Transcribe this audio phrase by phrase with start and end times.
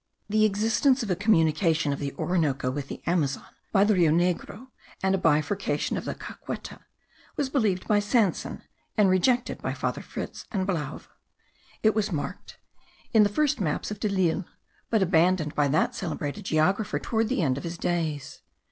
[0.27, 4.69] The existence of a communication of the Orinoco with the Amazon by the Rio Negro,
[5.03, 6.79] and a bifurcation of the Caqueta,
[7.35, 8.63] was believed by Sanson,
[8.97, 11.05] and rejected by Father Fritz and by Blaeuw:
[11.83, 12.57] it was marked
[13.13, 14.45] in the first maps of De l'Isle,
[14.89, 18.41] but abandoned by that celebrated geographer towards the end of his days.